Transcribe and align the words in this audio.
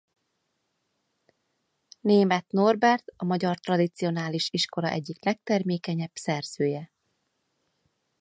Németh 1.99 2.45
Norbert 2.51 3.03
a 3.15 3.25
magyar 3.25 3.59
tradicionális 3.59 4.49
iskola 4.51 4.89
egyik 4.89 5.25
legtermékenyebb 5.25 6.11
szerzője. 6.13 6.91